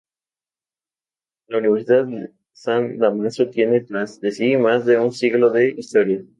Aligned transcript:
La 1.45 1.59
Universidad 1.59 2.07
san 2.53 2.97
Dámaso 2.97 3.47
tiene 3.51 3.81
tras 3.81 4.19
de 4.19 4.31
sí 4.31 4.57
más 4.57 4.83
de 4.83 4.97
un 4.97 5.13
siglo 5.13 5.51
de 5.51 5.75
historia. 5.77 6.23